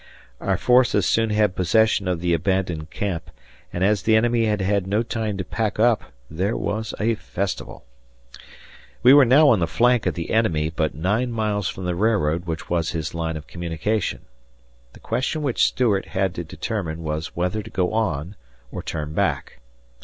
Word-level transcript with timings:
Our 0.39 0.57
forces 0.57 1.05
soon 1.05 1.29
had 1.29 1.55
possession 1.55 2.07
of 2.07 2.21
the 2.21 2.33
abandoned 2.33 2.89
camp 2.89 3.29
and, 3.71 3.83
as 3.83 4.01
the 4.01 4.15
enemy 4.15 4.45
had 4.45 4.59
had 4.59 4.87
no 4.87 5.03
time 5.03 5.37
to 5.37 5.43
pack 5.45 5.77
up, 5.79 6.05
there 6.27 6.57
was 6.57 6.95
a 6.99 7.13
festival. 7.13 7.85
We 9.03 9.13
were 9.13 9.25
now 9.25 9.49
on 9.49 9.59
the 9.59 9.67
flank 9.67 10.07
of 10.07 10.15
the 10.15 10.31
enemy 10.31 10.71
but 10.71 10.95
nine 10.95 11.31
miles 11.31 11.67
from 11.67 11.85
the 11.85 11.93
railroad 11.93 12.45
which 12.47 12.67
was 12.67 12.89
his 12.93 13.13
line 13.13 13.37
of 13.37 13.45
communication. 13.45 14.21
The 14.93 14.99
question 14.99 15.43
which 15.43 15.63
Stuart 15.67 16.07
had 16.07 16.33
to 16.33 16.43
determine 16.43 17.03
was 17.03 17.35
whether 17.35 17.61
to 17.61 17.69
go 17.69 17.93
on 17.93 18.35
or 18.71 18.81
turn 18.81 19.13
back. 19.13 19.59